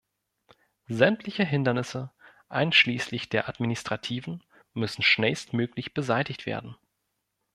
[0.87, 2.09] Sämtliche Hindernisse
[2.49, 4.43] einschließlich der administrativen
[4.73, 6.75] müssen schnellstmöglich beseitigt werden.